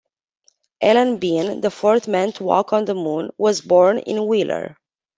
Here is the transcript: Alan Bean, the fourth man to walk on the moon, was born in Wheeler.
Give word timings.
Alan 0.81 1.17
Bean, 1.17 1.61
the 1.61 1.69
fourth 1.69 2.07
man 2.07 2.31
to 2.31 2.43
walk 2.43 2.73
on 2.73 2.85
the 2.85 2.95
moon, 2.95 3.29
was 3.37 3.61
born 3.61 3.99
in 3.99 4.25
Wheeler. 4.25 4.75